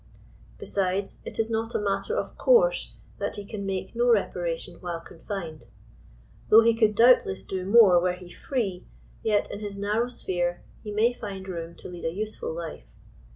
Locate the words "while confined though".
4.81-6.61